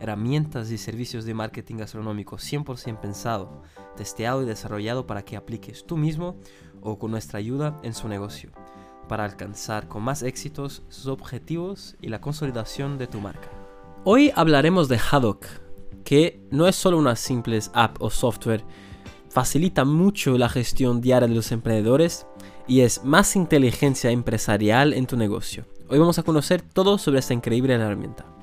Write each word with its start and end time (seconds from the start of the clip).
herramientas 0.00 0.70
y 0.70 0.78
servicios 0.78 1.24
de 1.24 1.34
marketing 1.34 1.76
gastronómico 1.76 2.36
100% 2.36 3.00
pensado, 3.00 3.62
testeado 3.96 4.42
y 4.42 4.46
desarrollado 4.46 5.06
para 5.06 5.24
que 5.24 5.36
apliques 5.36 5.84
tú 5.86 5.96
mismo 5.96 6.36
o 6.80 6.98
con 6.98 7.10
nuestra 7.10 7.38
ayuda 7.38 7.78
en 7.82 7.94
su 7.94 8.08
negocio, 8.08 8.50
para 9.08 9.24
alcanzar 9.24 9.86
con 9.88 10.02
más 10.02 10.22
éxitos 10.22 10.82
sus 10.88 11.06
objetivos 11.06 11.96
y 12.00 12.08
la 12.08 12.20
consolidación 12.20 12.98
de 12.98 13.06
tu 13.06 13.20
marca. 13.20 13.48
Hoy 14.04 14.32
hablaremos 14.34 14.88
de 14.88 14.98
Haddock, 14.98 15.46
que 16.04 16.40
no 16.50 16.66
es 16.66 16.76
solo 16.76 16.98
una 16.98 17.16
simple 17.16 17.60
app 17.74 18.00
o 18.00 18.08
software, 18.08 18.64
facilita 19.28 19.84
mucho 19.84 20.38
la 20.38 20.48
gestión 20.48 21.00
diaria 21.00 21.28
de 21.28 21.34
los 21.34 21.52
emprendedores 21.52 22.26
y 22.66 22.80
es 22.80 23.04
más 23.04 23.36
inteligencia 23.36 24.10
empresarial 24.10 24.94
en 24.94 25.06
tu 25.06 25.16
negocio. 25.16 25.66
Hoy 25.88 25.98
vamos 25.98 26.18
a 26.18 26.22
conocer 26.22 26.62
todo 26.62 26.98
sobre 26.98 27.18
esta 27.18 27.34
increíble 27.34 27.74
herramienta. 27.74 28.39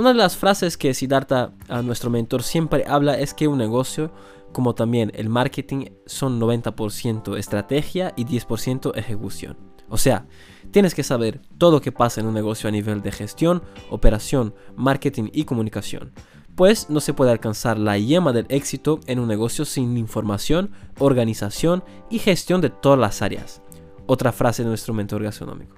Una 0.00 0.14
de 0.14 0.18
las 0.18 0.38
frases 0.38 0.78
que 0.78 0.94
Siddhartha, 0.94 1.52
a 1.68 1.82
nuestro 1.82 2.08
mentor, 2.08 2.42
siempre 2.42 2.86
habla 2.88 3.18
es 3.18 3.34
que 3.34 3.48
un 3.48 3.58
negocio, 3.58 4.10
como 4.50 4.74
también 4.74 5.12
el 5.14 5.28
marketing, 5.28 5.90
son 6.06 6.40
90% 6.40 7.36
estrategia 7.36 8.14
y 8.16 8.24
10% 8.24 8.96
ejecución. 8.96 9.58
O 9.90 9.98
sea, 9.98 10.26
tienes 10.70 10.94
que 10.94 11.02
saber 11.02 11.42
todo 11.58 11.72
lo 11.72 11.80
que 11.82 11.92
pasa 11.92 12.22
en 12.22 12.28
un 12.28 12.32
negocio 12.32 12.66
a 12.66 12.72
nivel 12.72 13.02
de 13.02 13.12
gestión, 13.12 13.62
operación, 13.90 14.54
marketing 14.74 15.28
y 15.34 15.44
comunicación. 15.44 16.12
Pues 16.54 16.88
no 16.88 17.00
se 17.00 17.12
puede 17.12 17.32
alcanzar 17.32 17.78
la 17.78 17.98
yema 17.98 18.32
del 18.32 18.46
éxito 18.48 19.00
en 19.06 19.18
un 19.18 19.28
negocio 19.28 19.66
sin 19.66 19.98
información, 19.98 20.70
organización 20.98 21.84
y 22.08 22.20
gestión 22.20 22.62
de 22.62 22.70
todas 22.70 22.98
las 22.98 23.20
áreas. 23.20 23.60
Otra 24.06 24.32
frase 24.32 24.62
de 24.62 24.70
nuestro 24.70 24.94
mentor 24.94 25.22
gastronómico. 25.22 25.74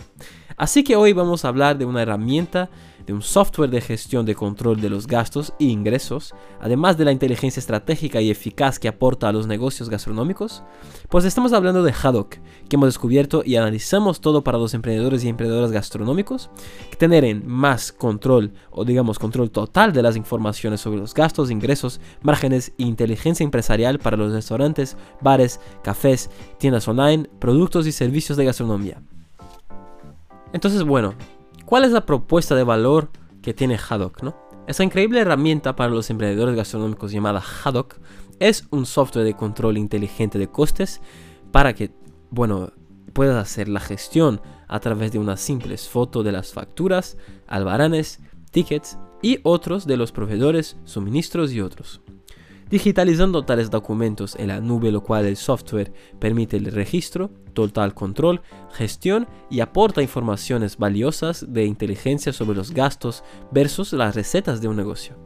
Así 0.57 0.85
que 0.85 0.95
hoy 0.95 1.13
vamos 1.13 1.45
a 1.45 1.49
hablar 1.49 1.77
de 1.77 1.87
una 1.87 2.03
herramienta 2.03 2.71
de 3.07 3.13
un 3.13 3.23
software 3.23 3.71
de 3.71 3.81
gestión 3.81 4.27
de 4.27 4.35
control 4.35 4.81
de 4.81 4.91
los 4.91 5.07
gastos 5.07 5.55
e 5.59 5.65
ingresos, 5.65 6.35
además 6.61 6.97
de 6.97 7.05
la 7.05 7.13
inteligencia 7.13 7.61
estratégica 7.61 8.21
y 8.21 8.31
eficaz 8.31 8.79
que 8.79 8.89
aporta 8.89 9.29
a 9.29 9.33
los 9.33 9.47
negocios 9.47 9.89
gastronómicos, 9.89 10.63
pues 11.09 11.25
estamos 11.25 11.53
hablando 11.53 11.83
de 11.83 11.93
Haddock, 11.93 12.37
que 12.69 12.77
hemos 12.77 12.89
descubierto 12.89 13.43
y 13.45 13.57
analizamos 13.57 14.21
todo 14.21 14.43
para 14.43 14.59
los 14.59 14.75
emprendedores 14.75 15.25
y 15.25 15.29
emprendedoras 15.29 15.73
gastronómicos, 15.73 16.51
que 16.91 16.97
tener 16.97 17.23
más 17.45 17.93
control 17.93 18.53
o 18.71 18.85
digamos 18.85 19.19
control 19.19 19.51
total 19.51 19.93
de 19.93 20.03
las 20.03 20.17
informaciones 20.17 20.81
sobre 20.81 20.99
los 20.99 21.15
gastos, 21.15 21.51
ingresos, 21.51 22.01
márgenes 22.23 22.73
e 22.79 22.85
inteligencia 22.85 23.45
empresarial 23.45 23.99
para 23.99 24.17
los 24.17 24.33
restaurantes, 24.33 24.97
bares, 25.21 25.61
cafés, 25.83 26.31
tiendas 26.59 26.89
online, 26.89 27.29
productos 27.39 27.87
y 27.87 27.93
servicios 27.93 28.37
de 28.37 28.45
gastronomía. 28.45 29.03
Entonces, 30.53 30.83
bueno, 30.83 31.15
¿Cuál 31.73 31.85
es 31.85 31.93
la 31.93 32.05
propuesta 32.05 32.55
de 32.55 32.65
valor 32.65 33.09
que 33.41 33.55
tiene 33.55 33.79
Haddock? 33.79 34.23
¿no? 34.23 34.37
Esa 34.67 34.85
increíble 34.85 35.21
herramienta 35.21 35.75
para 35.75 35.91
los 35.91 36.11
emprendedores 36.11 36.55
gastronómicos 36.55 37.13
llamada 37.13 37.41
Haddock 37.41 37.97
es 38.41 38.67
un 38.69 38.85
software 38.85 39.25
de 39.25 39.33
control 39.33 39.79
inteligente 39.79 40.39
de 40.39 40.49
costes 40.49 41.01
para 41.51 41.75
que, 41.75 41.91
bueno, 42.29 42.75
puedas 43.15 43.43
hacer 43.43 43.69
la 43.69 43.81
gestión 43.81 44.43
a 44.69 44.81
través 44.81 45.13
de 45.13 45.19
una 45.19 45.39
simple 45.39 45.79
foto 45.79 46.23
de 46.23 46.33
las 46.33 46.53
facturas, 46.53 47.17
albaranes, 47.47 48.21
tickets 48.51 48.99
y 49.23 49.39
otros 49.43 49.87
de 49.87 49.97
los 49.97 50.13
proveedores, 50.13 50.77
suministros 50.85 51.53
y 51.55 51.63
otros 51.63 52.03
digitalizando 52.73 53.45
tales 53.45 53.71
documentos 53.71 54.35
en 54.35 54.49
la 54.49 54.59
nube, 54.59 54.91
lo 54.91 55.03
cual 55.03 55.27
el 55.27 55.37
software 55.37 55.93
permite 56.19 56.57
el 56.57 56.73
registro, 56.73 57.29
total 57.53 57.93
control, 57.93 58.41
gestión 58.73 59.29
y 59.51 59.61
aporta 59.61 60.01
informaciones 60.01 60.79
valiosas 60.79 61.45
de 61.53 61.67
inteligencia 61.67 62.33
sobre 62.33 62.57
los 62.57 62.71
gastos 62.71 63.25
versus 63.51 63.93
las 63.93 64.15
recetas 64.15 64.63
de 64.63 64.69
un 64.69 64.77
negocio. 64.77 65.19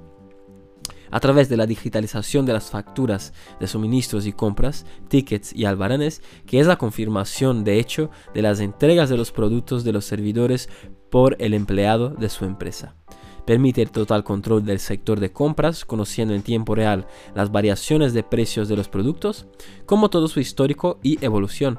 A 1.12 1.20
través 1.20 1.48
de 1.48 1.56
la 1.56 1.66
digitalización 1.66 2.46
de 2.46 2.52
las 2.52 2.68
facturas 2.68 3.32
de 3.60 3.68
suministros 3.68 4.26
y 4.26 4.32
compras, 4.32 4.84
tickets 5.06 5.54
y 5.54 5.66
albaranes, 5.66 6.22
que 6.46 6.58
es 6.58 6.66
la 6.66 6.78
confirmación 6.78 7.62
de 7.62 7.78
hecho 7.78 8.10
de 8.34 8.42
las 8.42 8.58
entregas 8.58 9.08
de 9.08 9.18
los 9.18 9.30
productos 9.30 9.84
de 9.84 9.92
los 9.92 10.04
servidores 10.04 10.68
por 11.12 11.36
el 11.38 11.54
empleado 11.54 12.08
de 12.08 12.28
su 12.28 12.44
empresa 12.44 12.96
permite 13.46 13.80
el 13.80 13.90
total 13.90 14.24
control 14.24 14.64
del 14.64 14.80
sector 14.80 15.20
de 15.20 15.32
compras, 15.32 15.84
conociendo 15.84 16.34
en 16.34 16.42
tiempo 16.42 16.74
real 16.74 17.06
las 17.34 17.50
variaciones 17.50 18.12
de 18.12 18.22
precios 18.22 18.68
de 18.68 18.76
los 18.76 18.88
productos, 18.88 19.46
como 19.86 20.10
todo 20.10 20.28
su 20.28 20.40
histórico 20.40 20.98
y 21.02 21.24
evolución. 21.24 21.78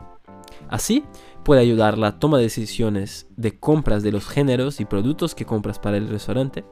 Así, 0.70 1.04
puede 1.44 1.62
ayudar 1.62 1.98
la 1.98 2.20
toma 2.20 2.38
de 2.38 2.44
decisiones 2.44 3.28
de 3.36 3.60
compras 3.60 4.04
de 4.04 4.12
los 4.12 4.28
géneros 4.28 4.80
y 4.80 4.86
productos 4.86 5.36
que 5.36 5.46
compras 5.46 5.80
para 5.80 5.98
el 5.98 6.08
restaurante, 6.08 6.66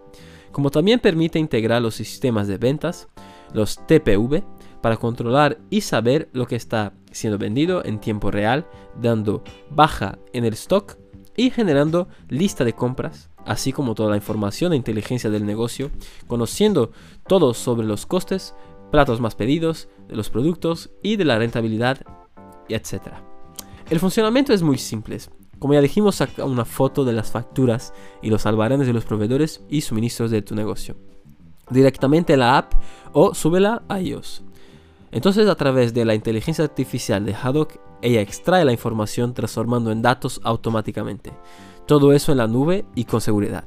como 0.52 0.72
también 0.72 1.00
permite 1.00 1.40
integrar 1.40 1.82
los 1.82 1.96
sistemas 1.96 2.48
de 2.48 2.58
ventas, 2.58 3.08
los 3.54 3.86
TPV, 3.86 4.44
para 4.82 4.98
controlar 4.98 5.60
y 5.70 5.82
saber 5.82 6.30
lo 6.34 6.46
que 6.46 6.56
está 6.56 6.94
siendo 7.12 7.38
vendido 7.38 7.84
en 7.84 8.00
tiempo 8.00 8.32
real, 8.32 8.68
dando 9.02 9.44
baja 9.72 10.20
en 10.34 10.46
el 10.46 10.54
stock 10.54 10.98
y 11.36 11.50
generando 11.50 12.08
lista 12.30 12.64
de 12.64 12.74
compras, 12.74 13.30
así 13.46 13.72
como 13.72 13.96
toda 13.96 14.10
la 14.10 14.18
información 14.18 14.74
e 14.74 14.78
inteligencia 14.78 15.30
del 15.30 15.46
negocio, 15.46 15.92
conociendo 16.28 16.92
todo 17.28 17.54
sobre 17.54 17.88
los 17.88 18.06
costes, 18.06 18.56
platos 18.92 19.22
más 19.22 19.36
pedidos, 19.36 19.88
de 20.08 20.16
los 20.16 20.30
productos 20.30 20.92
y 21.02 21.16
de 21.16 21.26
la 21.26 21.38
rentabilidad, 21.38 22.00
etc. 22.70 23.02
El 23.90 24.00
funcionamiento 24.00 24.54
es 24.54 24.62
muy 24.62 24.78
simple. 24.78 25.18
Como 25.60 25.74
ya 25.74 25.82
dijimos, 25.82 26.16
saca 26.16 26.46
una 26.46 26.66
foto 26.66 27.06
de 27.06 27.14
las 27.14 27.32
facturas 27.32 27.94
y 28.22 28.30
los 28.30 28.46
albaranes 28.46 28.88
de 28.88 28.94
los 28.94 29.06
proveedores 29.06 29.62
y 29.70 29.82
suministros 29.82 30.32
de 30.32 30.42
tu 30.42 30.56
negocio. 30.56 30.96
Directamente 31.70 32.34
a 32.34 32.38
la 32.38 32.58
app 32.58 32.74
o 33.14 33.34
súbela 33.34 33.84
a 33.88 34.00
iOS. 34.00 34.44
Entonces 35.12 35.48
a 35.48 35.56
través 35.56 35.94
de 35.94 36.04
la 36.04 36.14
inteligencia 36.14 36.66
artificial 36.66 37.26
de 37.26 37.34
Haddock, 37.34 37.80
ella 38.02 38.22
extrae 38.22 38.66
la 38.66 38.74
información 38.74 39.34
transformando 39.34 39.92
en 39.92 40.02
datos 40.02 40.42
automáticamente. 40.44 41.32
Todo 41.86 42.14
eso 42.14 42.32
en 42.32 42.40
la 42.40 42.48
nube 42.48 42.86
y 42.96 43.06
con 43.06 43.22
seguridad. 43.22 43.66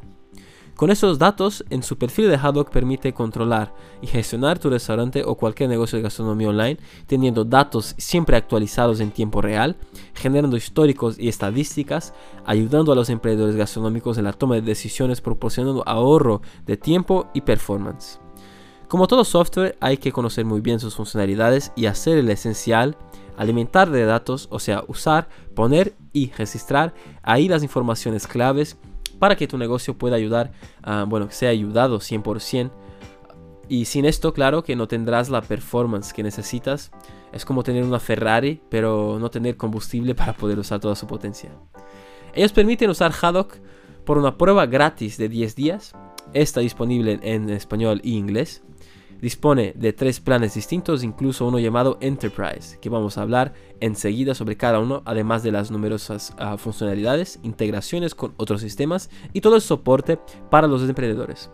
Con 0.78 0.92
esos 0.92 1.18
datos, 1.18 1.64
en 1.70 1.82
su 1.82 1.98
perfil 1.98 2.28
de 2.28 2.36
Haddock 2.36 2.70
permite 2.70 3.12
controlar 3.12 3.74
y 4.00 4.06
gestionar 4.06 4.60
tu 4.60 4.70
restaurante 4.70 5.24
o 5.24 5.34
cualquier 5.34 5.68
negocio 5.68 5.96
de 5.96 6.04
gastronomía 6.04 6.50
online, 6.50 6.78
teniendo 7.08 7.44
datos 7.44 7.96
siempre 7.98 8.36
actualizados 8.36 9.00
en 9.00 9.10
tiempo 9.10 9.42
real, 9.42 9.76
generando 10.14 10.56
históricos 10.56 11.18
y 11.18 11.26
estadísticas, 11.26 12.14
ayudando 12.46 12.92
a 12.92 12.94
los 12.94 13.10
emprendedores 13.10 13.56
gastronómicos 13.56 14.18
en 14.18 14.24
la 14.24 14.32
toma 14.32 14.54
de 14.54 14.62
decisiones, 14.62 15.20
proporcionando 15.20 15.82
ahorro 15.84 16.42
de 16.64 16.76
tiempo 16.76 17.26
y 17.34 17.40
performance. 17.40 18.20
Como 18.86 19.08
todo 19.08 19.24
software, 19.24 19.76
hay 19.80 19.96
que 19.96 20.12
conocer 20.12 20.44
muy 20.44 20.60
bien 20.60 20.78
sus 20.78 20.94
funcionalidades 20.94 21.72
y 21.74 21.86
hacer 21.86 22.18
el 22.18 22.30
esencial, 22.30 22.96
alimentar 23.38 23.90
de 23.90 24.04
datos, 24.04 24.48
o 24.50 24.58
sea, 24.58 24.84
usar, 24.88 25.28
poner 25.54 25.94
y 26.12 26.30
registrar 26.32 26.92
ahí 27.22 27.48
las 27.48 27.62
informaciones 27.62 28.26
claves 28.26 28.76
para 29.18 29.36
que 29.36 29.48
tu 29.48 29.56
negocio 29.56 29.96
pueda 29.96 30.16
ayudar, 30.16 30.52
bueno, 31.06 31.28
que 31.28 31.34
sea 31.34 31.50
ayudado 31.50 31.98
100%. 31.98 32.70
Y 33.70 33.84
sin 33.84 34.04
esto, 34.04 34.32
claro 34.32 34.62
que 34.62 34.76
no 34.76 34.88
tendrás 34.88 35.28
la 35.28 35.42
performance 35.42 36.12
que 36.12 36.22
necesitas. 36.22 36.90
Es 37.32 37.44
como 37.44 37.62
tener 37.62 37.84
una 37.84 38.00
Ferrari, 38.00 38.62
pero 38.70 39.18
no 39.20 39.30
tener 39.30 39.56
combustible 39.56 40.14
para 40.14 40.32
poder 40.32 40.58
usar 40.58 40.80
toda 40.80 40.94
su 40.94 41.06
potencia. 41.06 41.50
Ellos 42.34 42.52
permiten 42.52 42.90
usar 42.90 43.12
Haddock 43.12 43.56
por 44.04 44.16
una 44.18 44.38
prueba 44.38 44.66
gratis 44.66 45.18
de 45.18 45.28
10 45.28 45.54
días. 45.54 45.92
Está 46.32 46.60
disponible 46.60 47.20
en 47.22 47.50
español 47.50 48.00
y 48.02 48.16
inglés. 48.16 48.62
Dispone 49.20 49.72
de 49.74 49.92
tres 49.92 50.20
planes 50.20 50.54
distintos, 50.54 51.02
incluso 51.02 51.44
uno 51.46 51.58
llamado 51.58 51.98
Enterprise, 52.00 52.78
que 52.80 52.88
vamos 52.88 53.18
a 53.18 53.22
hablar 53.22 53.52
enseguida 53.80 54.32
sobre 54.32 54.56
cada 54.56 54.78
uno, 54.78 55.02
además 55.06 55.42
de 55.42 55.50
las 55.50 55.72
numerosas 55.72 56.34
ah, 56.38 56.56
funcionalidades, 56.56 57.40
integraciones 57.42 58.14
con 58.14 58.32
otros 58.36 58.60
sistemas 58.60 59.10
y 59.32 59.40
todo 59.40 59.56
el 59.56 59.60
soporte 59.60 60.20
para 60.50 60.68
los 60.68 60.82
emprendedores. 60.82 61.50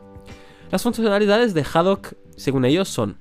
Las 0.71 0.83
funcionalidades 0.83 1.55
de 1.55 1.65
Haddock, 1.65 2.15
según 2.37 2.67
ellos, 2.67 2.89
son, 2.89 3.17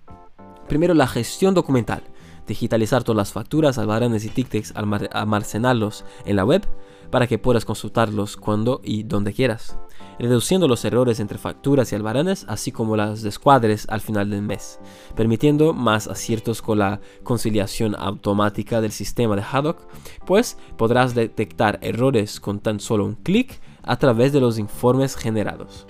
primero, 0.68 0.94
la 0.94 1.08
gestión 1.08 1.54
documental, 1.54 2.04
digitalizar 2.46 3.04
todas 3.04 3.18
las 3.18 3.32
facturas, 3.32 3.78
albaranes 3.78 4.26
y 4.26 4.30
tickets, 4.30 4.74
almacenarlos 4.76 6.04
en 6.26 6.36
la 6.36 6.44
web, 6.44 6.68
para 7.14 7.28
que 7.28 7.38
puedas 7.38 7.64
consultarlos 7.64 8.38
cuando 8.38 8.82
y 8.84 9.04
donde 9.04 9.34
quieras, 9.34 9.78
reduciendo 10.18 10.68
los 10.68 10.84
errores 10.84 11.20
entre 11.20 11.38
facturas 11.38 11.92
y 11.92 11.96
albaranes, 11.96 12.44
así 12.50 12.72
como 12.72 12.98
las 12.98 13.22
descuadres 13.22 13.86
al 13.88 14.02
final 14.02 14.32
del 14.32 14.42
mes, 14.42 14.80
permitiendo 15.16 15.74
más 15.74 16.08
aciertos 16.08 16.64
con 16.64 16.80
la 16.80 17.02
conciliación 17.22 17.96
automática 18.00 18.82
del 18.82 18.92
sistema 18.92 19.36
de 19.36 19.44
Haddock, 19.44 19.88
pues 20.26 20.58
podrás 20.76 21.14
detectar 21.14 21.78
errores 21.84 22.40
con 22.40 22.60
tan 22.60 22.80
solo 22.80 23.06
un 23.06 23.14
clic 23.14 23.62
a 23.84 23.98
través 24.00 24.34
de 24.34 24.40
los 24.42 24.58
informes 24.58 25.16
generados. 25.16 25.86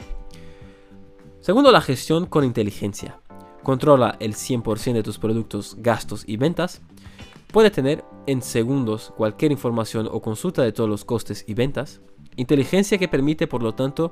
Segundo, 1.39 1.71
la 1.71 1.79
gestión 1.79 2.25
con 2.25 2.43
inteligencia. 2.43 3.21
Controla 3.63 4.17
el 4.19 4.33
100% 4.33 4.91
de 4.91 5.03
tus 5.03 5.19
productos, 5.19 5.77
gastos 5.79 6.25
y 6.27 6.35
ventas. 6.35 6.81
Puede 7.53 7.69
tener 7.69 8.03
en 8.25 8.41
segundos 8.41 9.13
cualquier 9.15 9.51
información 9.51 10.09
o 10.11 10.23
consulta 10.23 10.63
de 10.63 10.71
todos 10.71 10.89
los 10.89 11.05
costes 11.05 11.45
y 11.47 11.53
ventas. 11.53 12.01
Inteligencia 12.35 12.97
que 12.97 13.07
permite, 13.07 13.45
por 13.45 13.61
lo 13.61 13.75
tanto, 13.75 14.11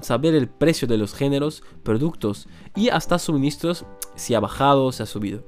saber 0.00 0.34
el 0.34 0.48
precio 0.48 0.88
de 0.88 0.96
los 0.96 1.12
géneros, 1.12 1.62
productos 1.82 2.48
y 2.74 2.88
hasta 2.88 3.18
suministros 3.18 3.84
si 4.14 4.32
ha 4.32 4.40
bajado 4.40 4.86
o 4.86 4.92
se 4.92 5.02
ha 5.02 5.06
subido, 5.06 5.44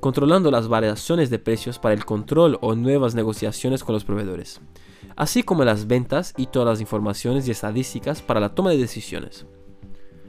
controlando 0.00 0.50
las 0.50 0.68
variaciones 0.68 1.28
de 1.28 1.38
precios 1.38 1.78
para 1.78 1.94
el 1.94 2.06
control 2.06 2.56
o 2.62 2.74
nuevas 2.74 3.14
negociaciones 3.14 3.84
con 3.84 3.92
los 3.92 4.06
proveedores, 4.06 4.62
así 5.14 5.42
como 5.42 5.64
las 5.64 5.88
ventas 5.88 6.32
y 6.38 6.46
todas 6.46 6.68
las 6.68 6.80
informaciones 6.80 7.46
y 7.46 7.50
estadísticas 7.50 8.22
para 8.22 8.40
la 8.40 8.54
toma 8.54 8.70
de 8.70 8.78
decisiones. 8.78 9.44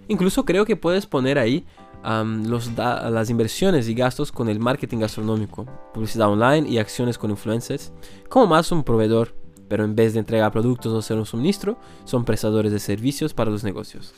Incluso 0.10 0.44
creo 0.44 0.66
que 0.66 0.76
puedes 0.76 1.06
poner 1.06 1.40
ahí 1.40 1.66
los 2.04 2.72
las 2.78 3.30
inversiones 3.30 3.88
y 3.88 3.94
gastos 3.94 4.32
con 4.32 4.50
el 4.50 4.60
marketing 4.60 5.00
gastronómico, 5.00 5.66
publicidad 5.94 6.30
online 6.30 6.68
y 6.70 6.78
acciones 6.78 7.18
con 7.18 7.32
influencers, 7.32 7.92
como 8.30 8.48
más 8.48 8.72
un 8.72 8.84
proveedor 8.84 9.40
pero 9.70 9.86
en 9.86 9.96
vez 9.96 10.14
de 10.14 10.20
entregar 10.20 10.52
productos 10.52 10.92
o 10.92 11.02
ser 11.02 11.18
un 11.18 11.26
suministro, 11.26 11.78
son 12.04 12.26
prestadores 12.26 12.72
de 12.72 12.80
servicios 12.80 13.34
para 13.34 13.52
los 13.52 13.64
negocios. 13.64 14.14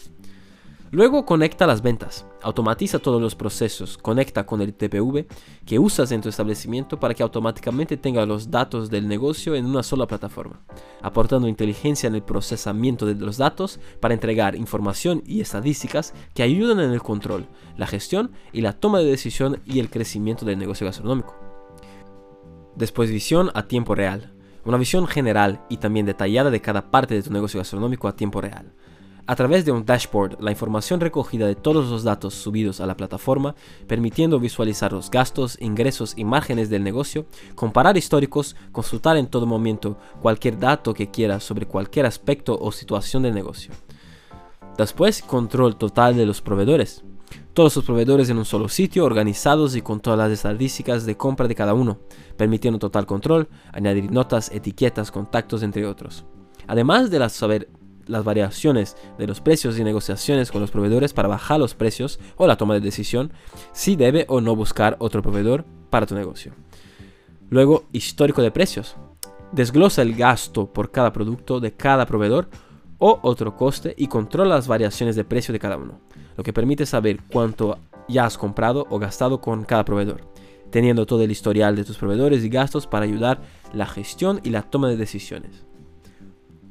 Luego 0.94 1.26
conecta 1.26 1.66
las 1.66 1.82
ventas, 1.82 2.26
automatiza 2.42 3.00
todos 3.00 3.22
los 3.22 3.34
procesos, 3.34 3.98
conecta 3.98 4.46
con 4.46 4.60
el 4.60 4.74
TPV 4.74 5.26
que 5.66 5.80
usas 5.80 6.12
en 6.12 6.20
tu 6.20 6.28
establecimiento 6.28 7.00
para 7.00 7.14
que 7.14 7.24
automáticamente 7.24 7.96
tenga 7.96 8.26
los 8.26 8.52
datos 8.52 8.90
del 8.90 9.08
negocio 9.08 9.56
en 9.56 9.68
una 9.68 9.84
sola 9.84 10.06
plataforma, 10.06 10.60
aportando 11.02 11.48
inteligencia 11.48 12.08
en 12.08 12.16
el 12.16 12.24
procesamiento 12.24 13.06
de 13.06 13.16
los 13.16 13.38
datos 13.38 13.80
para 14.02 14.14
entregar 14.14 14.58
información 14.58 15.24
y 15.26 15.40
estadísticas 15.40 16.14
que 16.34 16.44
ayudan 16.44 16.82
en 16.82 16.92
el 16.92 17.02
control, 17.02 17.48
la 17.78 17.88
gestión 17.88 18.32
y 18.52 18.60
la 18.60 18.74
toma 18.74 19.00
de 19.00 19.06
decisión 19.06 19.62
y 19.66 19.80
el 19.80 19.90
crecimiento 19.90 20.44
del 20.44 20.60
negocio 20.60 20.86
gastronómico. 20.86 21.34
Después 22.76 23.10
visión 23.10 23.50
a 23.54 23.66
tiempo 23.66 23.96
real, 23.96 24.34
una 24.66 24.78
visión 24.78 25.08
general 25.08 25.62
y 25.70 25.78
también 25.78 26.06
detallada 26.06 26.52
de 26.52 26.60
cada 26.60 26.92
parte 26.92 27.14
de 27.14 27.24
tu 27.24 27.32
negocio 27.32 27.62
gastronómico 27.62 28.10
a 28.10 28.16
tiempo 28.18 28.42
real. 28.42 28.74
A 29.28 29.36
través 29.36 29.66
de 29.66 29.72
un 29.72 29.86
dashboard, 29.86 30.42
la 30.42 30.52
información 30.52 31.00
recogida 31.00 31.48
de 31.48 31.56
todos 31.56 31.90
los 31.90 32.04
datos 32.04 32.34
subidos 32.34 32.82
a 32.82 32.86
la 32.86 32.98
plataforma, 32.98 33.56
permitiendo 33.88 34.40
visualizar 34.40 34.92
los 34.92 35.12
gastos, 35.12 35.58
ingresos 35.62 36.14
y 36.18 36.26
márgenes 36.26 36.70
del 36.70 36.84
negocio, 36.84 37.26
comparar 37.56 37.98
históricos, 37.98 38.56
consultar 38.72 39.18
en 39.18 39.28
todo 39.28 39.46
momento 39.46 39.98
cualquier 40.22 40.60
dato 40.60 40.94
que 40.94 41.12
quieras 41.12 41.44
sobre 41.44 41.68
cualquier 41.68 42.06
aspecto 42.06 42.58
o 42.60 42.72
situación 42.72 43.24
del 43.24 43.34
negocio. 43.34 43.74
Después, 44.78 45.22
control 45.22 45.76
total 45.76 46.16
de 46.16 46.26
los 46.26 46.42
proveedores 46.42 47.04
todos 47.54 47.74
sus 47.74 47.84
proveedores 47.84 48.30
en 48.30 48.38
un 48.38 48.46
solo 48.46 48.70
sitio, 48.70 49.04
organizados 49.06 49.76
y 49.76 49.82
con 49.82 50.00
todas 50.00 50.18
las 50.18 50.32
estadísticas 50.32 51.06
de 51.06 51.18
compra 51.18 51.48
de 51.48 51.56
cada 51.56 51.74
uno, 51.74 52.00
permitiendo 52.38 52.80
total 52.80 53.06
control, 53.06 53.50
añadir 53.74 54.10
notas, 54.10 54.52
etiquetas, 54.52 55.12
contactos, 55.12 55.64
entre 55.64 55.86
otros. 55.86 56.26
Además 56.68 57.12
de 57.12 57.20
las, 57.20 57.34
saber 57.34 57.70
las 58.08 58.24
variaciones 58.24 58.98
de 59.18 59.28
los 59.28 59.42
precios 59.42 59.78
y 59.78 59.84
negociaciones 59.84 60.52
con 60.52 60.62
los 60.62 60.72
proveedores 60.72 61.14
para 61.14 61.28
bajar 61.28 61.60
los 61.60 61.76
precios 61.76 62.20
o 62.38 62.48
la 62.48 62.58
toma 62.58 62.74
de 62.74 62.82
decisión, 62.82 63.32
si 63.74 63.96
debe 63.96 64.26
o 64.28 64.42
no 64.42 64.56
buscar 64.56 64.96
otro 65.00 65.22
proveedor 65.22 65.66
para 65.90 66.06
tu 66.06 66.16
negocio. 66.16 66.54
Luego, 67.50 67.86
histórico 67.92 68.42
de 68.42 68.52
precios. 68.52 68.96
Desglosa 69.52 70.02
el 70.02 70.16
gasto 70.16 70.72
por 70.72 70.92
cada 70.92 71.12
producto 71.12 71.60
de 71.60 71.74
cada 71.74 72.06
proveedor 72.06 72.50
o 72.98 73.20
otro 73.24 73.56
coste 73.56 73.94
y 73.98 74.08
controla 74.08 74.56
las 74.56 74.68
variaciones 74.68 75.16
de 75.16 75.26
precio 75.26 75.52
de 75.52 75.60
cada 75.60 75.78
uno 75.78 76.00
lo 76.38 76.44
que 76.44 76.54
permite 76.54 76.86
saber 76.86 77.20
cuánto 77.32 77.78
ya 78.08 78.26
has 78.26 78.38
comprado 78.38 78.88
o 78.90 79.00
gastado 79.00 79.42
con 79.42 79.64
cada 79.64 79.86
proveedor, 79.86 80.22
teniendo 80.70 81.06
todo 81.06 81.24
el 81.24 81.32
historial 81.32 81.76
de 81.76 81.84
tus 81.84 81.98
proveedores 81.98 82.44
y 82.44 82.50
gastos 82.50 82.88
para 82.88 83.06
ayudar 83.06 83.42
la 83.74 83.86
gestión 83.86 84.42
y 84.44 84.50
la 84.50 84.64
toma 84.64 84.90
de 84.90 84.98
decisiones. 84.98 85.66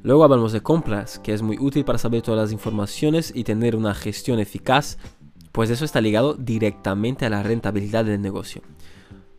Luego 0.03 0.23
hablamos 0.23 0.51
de 0.51 0.61
compras, 0.61 1.19
que 1.19 1.33
es 1.33 1.41
muy 1.41 1.57
útil 1.59 1.85
para 1.85 1.99
saber 1.99 2.21
todas 2.21 2.41
las 2.41 2.51
informaciones 2.51 3.31
y 3.35 3.43
tener 3.43 3.75
una 3.75 3.93
gestión 3.93 4.39
eficaz, 4.39 4.97
pues 5.51 5.69
eso 5.69 5.85
está 5.85 6.01
ligado 6.01 6.33
directamente 6.33 7.25
a 7.25 7.29
la 7.29 7.43
rentabilidad 7.43 8.05
del 8.05 8.21
negocio. 8.21 8.61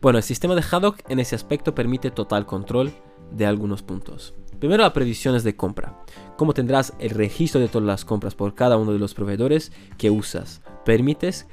Bueno, 0.01 0.19
el 0.19 0.23
sistema 0.23 0.55
de 0.55 0.63
Haddock 0.69 0.99
en 1.09 1.19
ese 1.19 1.35
aspecto 1.35 1.75
permite 1.75 2.11
total 2.11 2.45
control 2.45 2.91
de 3.31 3.45
algunos 3.45 3.83
puntos. 3.83 4.33
Primero, 4.59 4.83
las 4.83 4.93
previsiones 4.93 5.43
de 5.43 5.55
compra. 5.57 6.03
Cómo 6.37 6.53
tendrás 6.53 6.93
el 6.99 7.09
registro 7.09 7.59
de 7.59 7.67
todas 7.67 7.87
las 7.87 8.05
compras 8.05 8.35
por 8.35 8.55
cada 8.55 8.77
uno 8.77 8.93
de 8.93 8.99
los 8.99 9.13
proveedores 9.13 9.71
que 9.97 10.11
usas. 10.11 10.61
Permites 10.85 11.47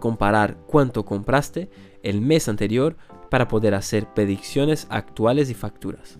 comparar 0.00 0.58
cuánto 0.66 1.04
compraste 1.04 1.70
el 2.02 2.20
mes 2.20 2.48
anterior 2.48 2.96
para 3.30 3.46
poder 3.46 3.74
hacer 3.74 4.12
predicciones 4.12 4.88
actuales 4.90 5.50
y 5.50 5.54
facturas. 5.54 6.18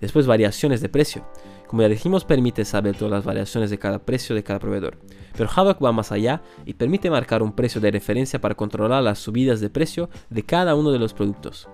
Después, 0.00 0.26
variaciones 0.26 0.80
de 0.80 0.88
precio. 0.88 1.26
Como 1.66 1.82
ya 1.82 1.88
dijimos, 1.88 2.24
permite 2.24 2.64
saber 2.64 2.96
todas 2.96 3.12
las 3.12 3.24
variaciones 3.24 3.70
de 3.70 3.78
cada 3.78 4.00
precio 4.00 4.34
de 4.34 4.42
cada 4.42 4.58
proveedor. 4.58 4.98
Pero 5.36 5.48
Haddock 5.54 5.84
va 5.84 5.92
más 5.92 6.10
allá 6.10 6.42
y 6.64 6.74
permite 6.74 7.10
marcar 7.10 7.42
un 7.42 7.52
precio 7.52 7.80
de 7.80 7.90
referencia 7.90 8.40
para 8.40 8.54
controlar 8.54 9.02
las 9.02 9.18
subidas 9.18 9.60
de 9.60 9.70
precio 9.70 10.08
de 10.30 10.42
cada 10.42 10.74
uno 10.74 10.90
de 10.90 10.98
los 10.98 11.14
productos. 11.14 11.68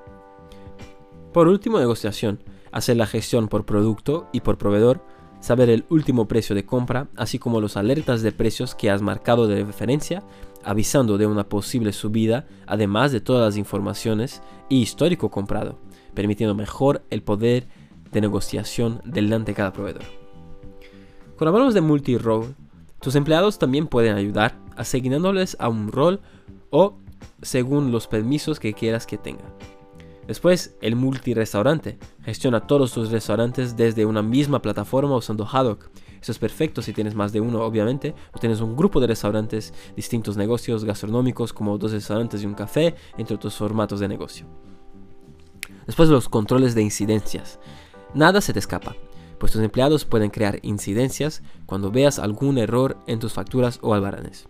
Por 1.32 1.49
último, 1.49 1.78
negociación 1.78 2.40
hacer 2.76 2.96
la 2.96 3.06
gestión 3.06 3.49
por 3.49 3.64
producto 3.64 4.29
y 4.32 4.40
por 4.40 4.58
proveedor, 4.58 5.02
saber 5.40 5.70
el 5.70 5.84
último 5.88 6.29
precio 6.29 6.55
de 6.55 6.67
compra, 6.67 7.08
así 7.17 7.38
como 7.38 7.61
los 7.61 7.76
alertas 7.76 8.22
de 8.22 8.32
precios 8.32 8.75
que 8.75 8.90
has 8.90 9.00
marcado 9.02 9.46
de 9.46 9.64
referencia, 9.64 10.22
avisando 10.62 11.17
de 11.17 11.26
una 11.26 11.49
posible 11.49 11.93
subida, 11.93 12.46
además 12.67 13.12
de 13.12 13.20
todas 13.20 13.46
las 13.46 13.56
informaciones 13.56 14.43
y 14.69 14.82
histórico 14.82 15.31
comprado, 15.31 15.79
permitiendo 16.14 16.55
mejor 16.55 17.02
el 17.08 17.22
poder 17.22 17.67
de 18.16 18.22
negociación 18.22 19.02
delante 19.04 19.52
de 19.52 19.56
cada 19.56 19.74
proveedor. 19.74 20.04
Cuando 21.36 21.50
hablamos 21.50 21.74
de 21.74 21.82
multi-role, 21.82 22.54
tus 22.98 23.14
empleados 23.14 23.58
también 23.58 23.88
pueden 23.88 24.16
ayudar 24.16 24.58
asignándoles 24.74 25.54
a 25.60 25.68
un 25.68 25.92
rol 25.92 26.20
o 26.70 26.96
según 27.42 27.92
los 27.92 28.06
permisos 28.06 28.58
que 28.58 28.72
quieras 28.72 29.06
que 29.06 29.19
tengan. 29.19 29.52
Después, 30.26 30.76
el 30.81 30.96
multi-restaurante. 30.96 31.98
Gestiona 32.24 32.67
todos 32.67 32.93
tus 32.93 33.10
restaurantes 33.10 33.76
desde 33.76 34.06
una 34.06 34.22
misma 34.22 34.62
plataforma 34.62 35.14
usando 35.14 35.46
Haddock. 35.46 35.91
Eso 36.19 36.32
es 36.32 36.38
perfecto 36.38 36.81
si 36.81 36.94
tienes 36.94 37.14
más 37.14 37.34
de 37.34 37.43
uno, 37.43 37.60
obviamente, 37.60 38.14
o 38.32 38.38
tienes 38.38 38.62
un 38.62 38.76
grupo 38.76 38.98
de 38.98 39.08
restaurantes, 39.08 39.74
distintos 39.94 40.38
negocios 40.38 40.86
gastronómicos 40.86 41.52
como 41.52 41.76
dos 41.76 41.93
restaurantes 41.93 42.43
y 42.43 42.46
un 42.46 42.55
café, 42.55 42.94
entre 43.19 43.36
otros 43.36 43.55
formatos 43.55 44.00
de 44.00 44.08
negocio. 44.08 44.46
Después 45.86 46.08
los 46.08 46.31
controles 46.31 46.74
de 46.74 46.82
incidencias. 46.82 47.60
Nada 48.17 48.41
se 48.41 48.55
te 48.55 48.58
escapa, 48.58 48.96
pues 49.39 49.53
tus 49.53 49.61
empleados 49.61 50.06
pueden 50.06 50.31
crear 50.31 50.58
incidencias 50.63 51.43
cuando 51.67 51.91
veas 51.91 52.19
algún 52.19 52.56
error 52.56 52.96
en 53.06 53.19
tus 53.19 53.35
facturas 53.35 53.79
o 53.82 53.93
albaranes. 53.93 54.49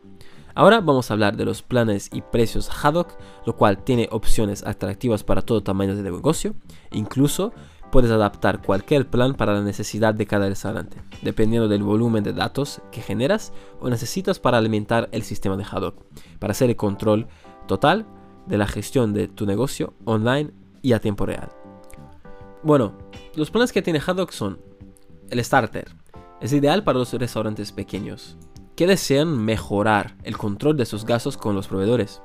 Ahora 0.54 0.80
vamos 0.80 1.10
a 1.10 1.14
hablar 1.14 1.36
de 1.36 1.44
los 1.44 1.62
planes 1.62 2.08
y 2.12 2.20
precios 2.20 2.70
Haddock, 2.70 3.18
lo 3.44 3.56
cual 3.56 3.82
tiene 3.82 4.08
opciones 4.12 4.64
atractivas 4.64 5.24
para 5.24 5.42
todo 5.42 5.64
tamaño 5.64 5.96
de 5.96 6.04
negocio. 6.04 6.54
Incluso 6.92 7.52
puedes 7.90 8.12
adaptar 8.12 8.62
cualquier 8.62 9.10
plan 9.10 9.34
para 9.34 9.54
la 9.54 9.62
necesidad 9.62 10.14
de 10.14 10.26
cada 10.26 10.48
restaurante, 10.48 10.98
dependiendo 11.22 11.66
del 11.66 11.82
volumen 11.82 12.22
de 12.22 12.34
datos 12.34 12.80
que 12.92 13.02
generas 13.02 13.52
o 13.80 13.90
necesitas 13.90 14.38
para 14.38 14.58
alimentar 14.58 15.08
el 15.10 15.24
sistema 15.24 15.56
de 15.56 15.64
Haddock, 15.64 16.04
para 16.38 16.52
hacer 16.52 16.70
el 16.70 16.76
control 16.76 17.26
total 17.66 18.06
de 18.46 18.58
la 18.58 18.68
gestión 18.68 19.12
de 19.12 19.26
tu 19.26 19.44
negocio 19.44 19.94
online 20.04 20.52
y 20.82 20.92
a 20.92 21.00
tiempo 21.00 21.26
real. 21.26 21.50
Bueno, 22.62 22.94
los 23.36 23.50
planes 23.50 23.72
que 23.72 23.82
tiene 23.82 24.00
Haddock 24.04 24.32
son 24.32 24.58
el 25.30 25.44
Starter. 25.44 25.88
Es 26.40 26.52
ideal 26.52 26.84
para 26.84 26.98
los 26.98 27.12
restaurantes 27.12 27.70
pequeños 27.70 28.36
que 28.74 28.86
desean 28.86 29.44
mejorar 29.44 30.16
el 30.22 30.36
control 30.36 30.76
de 30.76 30.86
sus 30.86 31.04
gastos 31.04 31.36
con 31.36 31.54
los 31.54 31.66
proveedores. 31.68 32.20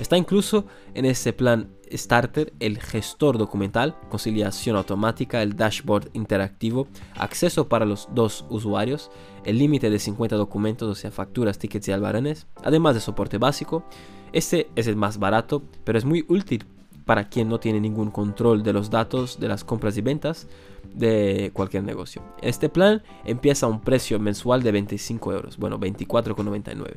Está 0.00 0.16
incluso 0.16 0.66
en 0.94 1.04
ese 1.04 1.32
plan 1.32 1.70
Starter 1.90 2.52
el 2.60 2.78
gestor 2.78 3.36
documental, 3.36 3.96
conciliación 4.08 4.76
automática, 4.76 5.42
el 5.42 5.56
dashboard 5.56 6.10
interactivo, 6.12 6.86
acceso 7.16 7.68
para 7.68 7.84
los 7.84 8.08
dos 8.12 8.44
usuarios, 8.48 9.10
el 9.44 9.58
límite 9.58 9.90
de 9.90 9.98
50 9.98 10.36
documentos, 10.36 10.88
o 10.88 10.94
sea, 10.94 11.10
facturas, 11.10 11.58
tickets 11.58 11.88
y 11.88 11.92
albaranes, 11.92 12.46
además 12.62 12.94
de 12.94 13.00
soporte 13.00 13.38
básico. 13.38 13.84
Este 14.32 14.70
es 14.76 14.86
el 14.86 14.94
más 14.94 15.18
barato, 15.18 15.64
pero 15.84 15.98
es 15.98 16.04
muy 16.04 16.24
útil 16.28 16.64
para 17.08 17.30
quien 17.30 17.48
no 17.48 17.58
tiene 17.58 17.80
ningún 17.80 18.10
control 18.10 18.62
de 18.62 18.74
los 18.74 18.90
datos 18.90 19.40
de 19.40 19.48
las 19.48 19.64
compras 19.64 19.96
y 19.96 20.02
ventas 20.02 20.46
de 20.92 21.50
cualquier 21.54 21.82
negocio. 21.82 22.22
Este 22.42 22.68
plan 22.68 23.02
empieza 23.24 23.64
a 23.64 23.70
un 23.70 23.80
precio 23.80 24.20
mensual 24.20 24.62
de 24.62 24.72
25 24.72 25.32
euros, 25.32 25.56
bueno, 25.56 25.80
24,99. 25.80 26.96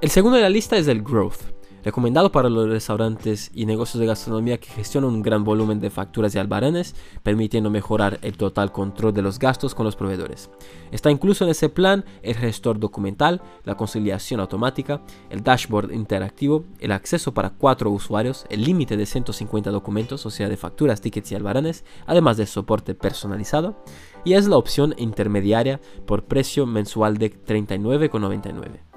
El 0.00 0.10
segundo 0.10 0.36
de 0.36 0.44
la 0.44 0.48
lista 0.48 0.76
es 0.76 0.86
el 0.86 1.02
Growth 1.02 1.59
recomendado 1.84 2.32
para 2.32 2.48
los 2.48 2.68
restaurantes 2.68 3.50
y 3.54 3.66
negocios 3.66 4.00
de 4.00 4.06
gastronomía 4.06 4.58
que 4.58 4.70
gestionan 4.70 5.10
un 5.10 5.22
gran 5.22 5.44
volumen 5.44 5.80
de 5.80 5.90
facturas 5.90 6.34
y 6.34 6.38
albaranes, 6.38 6.94
permitiendo 7.22 7.70
mejorar 7.70 8.18
el 8.22 8.36
total 8.36 8.72
control 8.72 9.12
de 9.14 9.22
los 9.22 9.38
gastos 9.38 9.74
con 9.74 9.84
los 9.84 9.96
proveedores. 9.96 10.50
Está 10.90 11.10
incluso 11.10 11.44
en 11.44 11.50
ese 11.50 11.68
plan 11.68 12.04
el 12.22 12.34
gestor 12.34 12.78
documental, 12.78 13.42
la 13.64 13.76
conciliación 13.76 14.40
automática, 14.40 15.02
el 15.30 15.42
dashboard 15.42 15.92
interactivo, 15.92 16.64
el 16.78 16.92
acceso 16.92 17.32
para 17.32 17.50
cuatro 17.50 17.90
usuarios, 17.90 18.46
el 18.50 18.64
límite 18.64 18.96
de 18.96 19.06
150 19.06 19.70
documentos, 19.70 20.26
o 20.26 20.30
sea, 20.30 20.48
de 20.48 20.56
facturas, 20.56 21.00
tickets 21.00 21.32
y 21.32 21.34
albaranes, 21.34 21.84
además 22.06 22.36
de 22.36 22.46
soporte 22.46 22.94
personalizado, 22.94 23.82
y 24.24 24.34
es 24.34 24.46
la 24.46 24.56
opción 24.56 24.94
intermediaria 24.98 25.80
por 26.06 26.24
precio 26.24 26.66
mensual 26.66 27.18
de 27.18 27.32
39,99. 27.32 28.89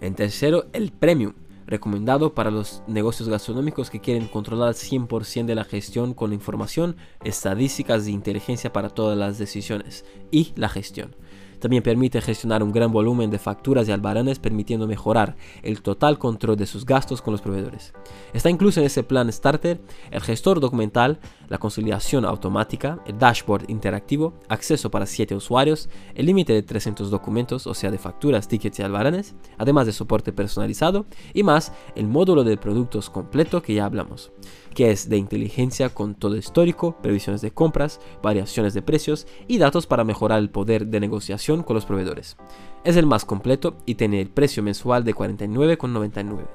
En 0.00 0.14
tercero, 0.14 0.66
el 0.72 0.92
Premium, 0.92 1.34
recomendado 1.66 2.34
para 2.34 2.50
los 2.50 2.82
negocios 2.86 3.28
gastronómicos 3.28 3.90
que 3.90 4.00
quieren 4.00 4.26
controlar 4.26 4.74
100% 4.74 5.44
de 5.44 5.54
la 5.54 5.64
gestión 5.64 6.14
con 6.14 6.32
información, 6.32 6.96
estadísticas 7.24 8.06
e 8.06 8.12
inteligencia 8.12 8.72
para 8.72 8.90
todas 8.90 9.18
las 9.18 9.38
decisiones 9.38 10.04
y 10.30 10.52
la 10.56 10.68
gestión. 10.68 11.14
También 11.58 11.82
permite 11.82 12.20
gestionar 12.20 12.62
un 12.62 12.72
gran 12.72 12.92
volumen 12.92 13.30
de 13.30 13.38
facturas 13.38 13.88
y 13.88 13.92
albaranes, 13.92 14.38
permitiendo 14.38 14.86
mejorar 14.86 15.36
el 15.62 15.82
total 15.82 16.18
control 16.18 16.56
de 16.56 16.66
sus 16.66 16.84
gastos 16.84 17.22
con 17.22 17.32
los 17.32 17.40
proveedores. 17.40 17.92
Está 18.32 18.50
incluso 18.50 18.80
en 18.80 18.86
ese 18.86 19.02
plan 19.02 19.32
Starter 19.32 19.80
el 20.10 20.20
gestor 20.20 20.60
documental, 20.60 21.18
la 21.48 21.58
conciliación 21.58 22.24
automática, 22.24 23.00
el 23.06 23.18
dashboard 23.18 23.70
interactivo, 23.70 24.34
acceso 24.48 24.90
para 24.90 25.06
7 25.06 25.34
usuarios, 25.34 25.88
el 26.14 26.26
límite 26.26 26.52
de 26.52 26.62
300 26.62 27.10
documentos, 27.10 27.66
o 27.66 27.74
sea, 27.74 27.90
de 27.90 27.98
facturas, 27.98 28.48
tickets 28.48 28.78
y 28.78 28.82
albaranes, 28.82 29.34
además 29.56 29.86
de 29.86 29.92
soporte 29.92 30.32
personalizado 30.32 31.06
y 31.34 31.42
más 31.42 31.72
el 31.94 32.06
módulo 32.06 32.44
de 32.44 32.56
productos 32.56 33.10
completo 33.10 33.62
que 33.62 33.74
ya 33.74 33.84
hablamos 33.84 34.32
que 34.78 34.92
es 34.92 35.08
de 35.08 35.16
inteligencia 35.16 35.88
con 35.88 36.14
todo 36.14 36.36
histórico, 36.36 36.96
previsiones 37.02 37.40
de 37.40 37.50
compras, 37.50 37.98
variaciones 38.22 38.74
de 38.74 38.80
precios 38.80 39.26
y 39.48 39.58
datos 39.58 39.88
para 39.88 40.04
mejorar 40.04 40.38
el 40.38 40.50
poder 40.50 40.86
de 40.86 41.00
negociación 41.00 41.64
con 41.64 41.74
los 41.74 41.84
proveedores. 41.84 42.36
Es 42.84 42.94
el 42.94 43.04
más 43.04 43.24
completo 43.24 43.76
y 43.86 43.96
tiene 43.96 44.20
el 44.20 44.28
precio 44.28 44.62
mensual 44.62 45.02
de 45.02 45.16
49,99. 45.16 46.46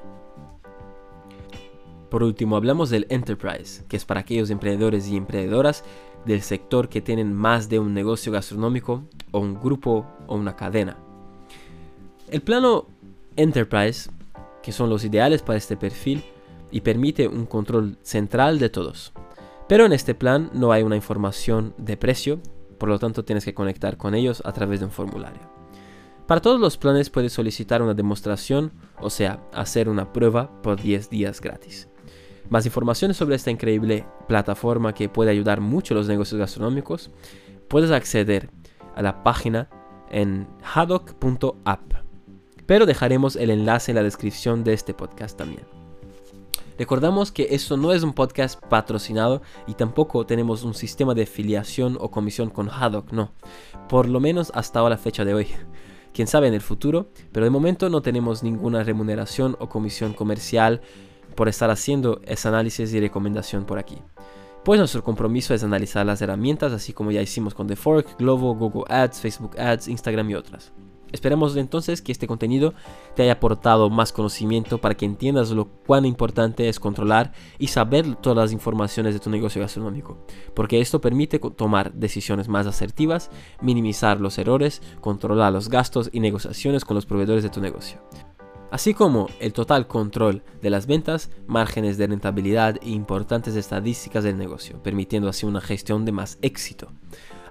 Por 2.09 2.23
último, 2.23 2.55
hablamos 2.55 2.89
del 2.89 3.07
Enterprise, 3.09 3.83
que 3.89 3.97
es 3.97 4.05
para 4.05 4.21
aquellos 4.21 4.49
emprendedores 4.49 5.09
y 5.09 5.17
emprendedoras 5.17 5.83
del 6.25 6.43
sector 6.43 6.87
que 6.87 7.01
tienen 7.01 7.33
más 7.33 7.67
de 7.67 7.79
un 7.79 7.93
negocio 7.93 8.31
gastronómico 8.31 9.03
o 9.31 9.39
un 9.39 9.59
grupo 9.59 10.05
o 10.27 10.35
una 10.37 10.55
cadena. 10.55 10.97
El 12.31 12.41
plano 12.41 12.87
Enterprise, 13.35 14.09
que 14.61 14.71
son 14.71 14.89
los 14.89 15.03
ideales 15.03 15.41
para 15.41 15.57
este 15.57 15.75
perfil, 15.75 16.23
y 16.73 16.81
permite 16.81 17.27
un 17.27 17.45
control 17.45 17.97
central 18.01 18.57
de 18.57 18.69
todos. 18.69 19.13
Pero 19.69 19.85
en 19.85 19.93
este 19.93 20.15
plan 20.15 20.49
no 20.53 20.71
hay 20.71 20.81
una 20.81 20.95
información 20.95 21.75
de 21.77 21.95
precio, 21.95 22.41
por 22.79 22.89
lo 22.89 22.97
tanto 22.99 23.23
tienes 23.23 23.45
que 23.45 23.53
conectar 23.53 23.95
con 23.95 24.15
ellos 24.15 24.41
a 24.43 24.51
través 24.51 24.79
de 24.79 24.87
un 24.87 24.91
formulario. 24.91 25.53
Para 26.27 26.41
todos 26.41 26.59
los 26.59 26.77
planes 26.77 27.11
puedes 27.11 27.31
solicitar 27.31 27.83
una 27.83 27.93
demostración, 27.93 28.71
o 28.99 29.11
sea, 29.11 29.39
hacer 29.53 29.87
una 29.87 30.11
prueba 30.11 30.49
por 30.63 30.81
10 30.81 31.11
días 31.11 31.39
gratis. 31.39 31.89
Más 32.49 32.65
información 32.65 33.13
sobre 33.13 33.35
esta 33.35 33.51
increíble 33.51 34.05
plataforma 34.27 34.93
que 34.93 35.09
puede 35.09 35.29
ayudar 35.29 35.61
mucho 35.61 35.93
a 35.93 35.97
los 35.97 36.07
negocios 36.07 36.39
gastronómicos, 36.39 37.11
puedes 37.67 37.91
acceder 37.91 38.49
a 38.95 39.03
la 39.03 39.21
página 39.21 39.69
en 40.09 40.47
haddock.app. 40.63 41.93
Pero 42.65 42.85
dejaremos 42.87 43.35
el 43.35 43.51
enlace 43.51 43.91
en 43.91 43.95
la 43.95 44.03
descripción 44.03 44.63
de 44.63 44.73
este 44.73 44.93
podcast 44.93 45.37
también. 45.37 45.82
Recordamos 46.77 47.31
que 47.31 47.47
esto 47.51 47.77
no 47.77 47.93
es 47.93 48.03
un 48.03 48.13
podcast 48.13 48.59
patrocinado 48.65 49.41
y 49.67 49.75
tampoco 49.75 50.25
tenemos 50.25 50.63
un 50.63 50.73
sistema 50.73 51.13
de 51.13 51.25
filiación 51.25 51.97
o 51.99 52.09
comisión 52.09 52.49
con 52.49 52.69
Haddock, 52.69 53.11
no. 53.11 53.31
Por 53.89 54.09
lo 54.09 54.19
menos 54.19 54.51
hasta 54.55 54.87
la 54.89 54.97
fecha 54.97 55.23
de 55.25 55.33
hoy. 55.33 55.47
Quién 56.13 56.27
sabe 56.27 56.47
en 56.47 56.53
el 56.53 56.61
futuro, 56.61 57.09
pero 57.31 57.45
de 57.45 57.49
momento 57.49 57.89
no 57.89 58.01
tenemos 58.01 58.43
ninguna 58.43 58.83
remuneración 58.83 59.55
o 59.59 59.69
comisión 59.69 60.13
comercial 60.13 60.81
por 61.35 61.47
estar 61.47 61.69
haciendo 61.69 62.21
ese 62.23 62.47
análisis 62.47 62.93
y 62.93 62.99
recomendación 62.99 63.65
por 63.65 63.79
aquí. 63.79 63.97
Pues 64.63 64.79
nuestro 64.79 65.03
compromiso 65.03 65.53
es 65.53 65.63
analizar 65.63 66.05
las 66.05 66.21
herramientas 66.21 66.71
así 66.71 66.93
como 66.93 67.11
ya 67.11 67.21
hicimos 67.21 67.53
con 67.53 67.67
The 67.67 67.75
Fork, 67.75 68.17
Glovo, 68.17 68.55
Google 68.55 68.85
Ads, 68.87 69.19
Facebook 69.19 69.59
Ads, 69.59 69.87
Instagram 69.87 70.29
y 70.29 70.35
otras. 70.35 70.71
Esperemos 71.13 71.55
entonces 71.55 72.01
que 72.01 72.11
este 72.11 72.27
contenido 72.27 72.73
te 73.15 73.23
haya 73.23 73.33
aportado 73.33 73.89
más 73.89 74.11
conocimiento 74.11 74.79
para 74.79 74.95
que 74.95 75.05
entiendas 75.05 75.51
lo 75.51 75.67
cuán 75.67 76.05
importante 76.05 76.67
es 76.67 76.79
controlar 76.79 77.31
y 77.59 77.67
saber 77.67 78.15
todas 78.15 78.37
las 78.37 78.51
informaciones 78.51 79.13
de 79.13 79.19
tu 79.21 79.29
negocio 79.29 79.61
gastronómico, 79.61 80.17
porque 80.53 80.81
esto 80.81 80.99
permite 80.99 81.39
tomar 81.39 81.93
decisiones 81.93 82.49
más 82.49 82.67
asertivas, 82.67 83.29
minimizar 83.61 84.19
los 84.19 84.37
errores, 84.37 84.81
controlar 84.99 85.53
los 85.53 85.69
gastos 85.69 86.09
y 86.11 86.19
negociaciones 86.19 86.83
con 86.83 86.95
los 86.95 87.05
proveedores 87.05 87.43
de 87.43 87.49
tu 87.49 87.61
negocio 87.61 88.01
así 88.73 88.95
como 88.95 89.27
el 89.39 89.53
total 89.53 89.85
control 89.85 90.41
de 90.63 90.71
las 90.71 90.87
ventas, 90.87 91.29
márgenes 91.45 91.99
de 91.99 92.07
rentabilidad 92.07 92.77
e 92.81 92.89
importantes 92.89 93.55
estadísticas 93.55 94.23
del 94.23 94.35
negocio, 94.35 94.81
permitiendo 94.81 95.29
así 95.29 95.45
una 95.45 95.61
gestión 95.61 96.05
de 96.05 96.11
más 96.11 96.39
éxito. 96.41 96.91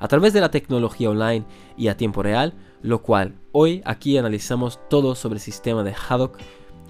A 0.01 0.09
través 0.09 0.33
de 0.33 0.41
la 0.41 0.51
tecnología 0.51 1.11
online 1.11 1.45
y 1.77 1.87
a 1.87 1.97
tiempo 1.97 2.25
real, 2.25 2.55
lo 2.83 3.03
cual 3.03 3.35
hoy 3.53 3.83
aquí 3.85 4.19
analizamos 4.19 4.81
todo 4.91 5.15
sobre 5.15 5.37
el 5.37 5.41
sistema 5.41 5.83
de 5.83 5.95
Haddock, 5.95 6.39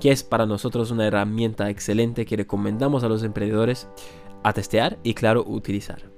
que 0.00 0.10
es 0.10 0.22
para 0.24 0.46
nosotros 0.46 0.90
una 0.90 1.06
herramienta 1.06 1.70
excelente 1.70 2.26
que 2.26 2.36
recomendamos 2.36 3.04
a 3.04 3.08
los 3.08 3.22
emprendedores 3.22 3.88
a 4.42 4.52
testear 4.52 4.98
y 5.02 5.14
claro 5.14 5.44
utilizar. 5.46 6.10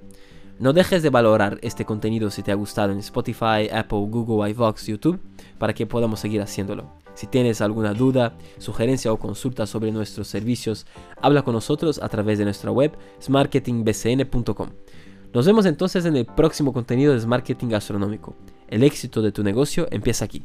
No 0.57 0.71
dejes 0.71 1.03
de 1.03 1.09
valorar 1.09 1.59
este 1.61 1.83
contenido 1.83 2.31
si 2.31 2.41
te 2.41 2.51
ha 2.51 2.55
gustado 2.55 2.93
en 2.93 2.99
Spotify, 2.99 3.69
Apple, 3.71 4.07
Google, 4.07 4.49
iVox, 4.51 4.87
YouTube, 4.87 5.19
para 5.59 5.73
que 5.73 5.85
podamos 5.85 6.21
seguir 6.21 6.41
haciéndolo. 6.41 6.89
Si 7.13 7.27
tienes 7.27 7.61
alguna 7.61 7.93
duda, 7.93 8.37
sugerencia 8.57 9.11
o 9.11 9.19
consulta 9.19 9.65
sobre 9.67 9.91
nuestros 9.91 10.27
servicios, 10.27 10.85
habla 11.21 11.43
con 11.43 11.53
nosotros 11.53 11.99
a 12.01 12.07
través 12.07 12.39
de 12.39 12.45
nuestra 12.45 12.71
web 12.71 12.97
smarketingbcn.com. 13.21 14.69
Nos 15.33 15.45
vemos 15.45 15.65
entonces 15.65 16.05
en 16.05 16.15
el 16.15 16.25
próximo 16.25 16.71
contenido 16.71 17.13
de 17.13 17.27
Marketing 17.27 17.67
Gastronómico. 17.67 18.35
El 18.67 18.83
éxito 18.83 19.21
de 19.21 19.31
tu 19.31 19.43
negocio 19.43 19.87
empieza 19.91 20.25
aquí. 20.25 20.43